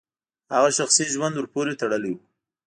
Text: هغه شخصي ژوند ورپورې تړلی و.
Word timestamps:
هغه 0.53 0.69
شخصي 0.77 1.03
ژوند 1.13 1.33
ورپورې 1.35 1.79
تړلی 1.81 2.11
و. 2.13 2.17